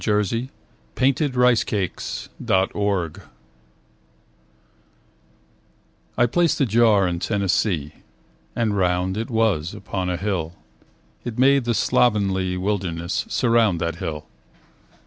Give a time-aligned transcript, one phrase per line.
[0.07, 0.51] Wallace Stevens
[0.97, 3.11] Anecdote of the Jar
[6.17, 7.93] I PLACED a jar in Tennessee,
[8.55, 10.53] And round it was, upon a hill.
[11.23, 14.25] It made the slovenly wilderness Surround that hill.